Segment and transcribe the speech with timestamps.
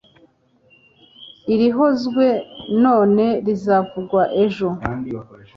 [1.53, 2.25] irihozwe
[2.83, 4.69] none rizavugwa ejo